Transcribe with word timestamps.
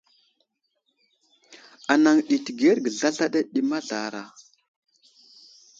Anaŋ 1.93 2.17
ɗi 2.27 2.35
təgerge 2.45 2.89
zlazla 2.97 3.25
ɗi 3.53 3.61
mazlara. 3.69 4.23